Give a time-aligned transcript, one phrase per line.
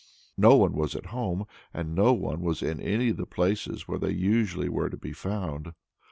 [0.35, 1.45] No one was at home,
[1.75, 5.13] and no one was in any of the places where they usually were to be
[5.13, 5.73] found.